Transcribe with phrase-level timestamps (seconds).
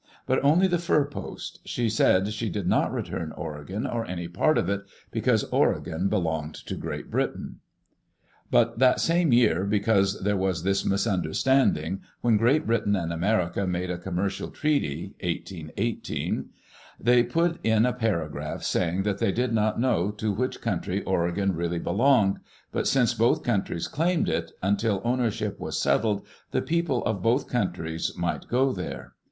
[0.25, 4.57] But only the fur post; she said she did not return Oregon, or any part
[4.57, 4.81] of it,
[5.11, 7.41] because Oregon belonged to Great Britain.
[7.45, 8.73] Digitized by CjOOQ IC WHO OWNED THE "OREGON COUNTRY"?
[8.73, 13.67] But that same year, because there was this misunder* standing, when Great Britain and America
[13.67, 16.49] made a com mercial treaty (1818),
[16.99, 21.53] they put in a paragraph saying that they did not know to which country Oregon
[21.53, 22.37] really belonged;
[22.71, 27.47] but since both countries claimed it, until owner ship was settled the people of both
[27.47, 29.13] countries might go there.